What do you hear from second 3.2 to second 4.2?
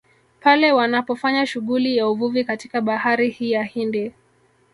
hii ya Hindi